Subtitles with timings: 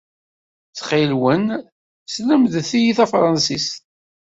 [0.69, 1.45] Ttxil-wen,
[2.13, 3.67] slemdet-iyi tafṛansit.